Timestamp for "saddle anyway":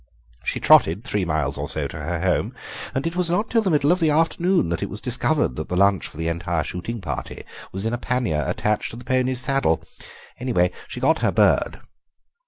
9.41-10.71